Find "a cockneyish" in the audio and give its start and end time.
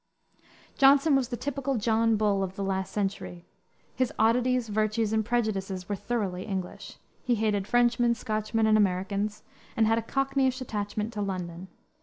9.99-10.59